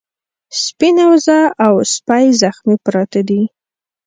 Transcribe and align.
سپينه 0.63 1.03
وزه 1.11 1.39
او 1.65 1.73
سپی 1.93 2.25
زخمي 2.41 2.75
پراته 2.85 3.21
دي. 3.29 3.41